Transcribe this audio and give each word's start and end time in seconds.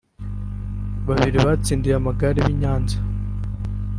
Babiri 1.07 1.37
batsindiye 1.45 1.95
amagare 1.97 2.39
b’i 2.45 2.55
Nyanza 2.61 2.97